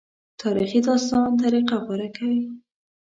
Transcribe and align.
تاریخي 0.41 0.79
داستان 0.87 1.29
طریقه 1.43 1.77
غوره 1.85 2.09
کوي. 2.17 2.41